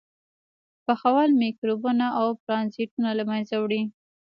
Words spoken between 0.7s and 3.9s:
پخول میکروبونه او پرازیټونه له منځه وړي.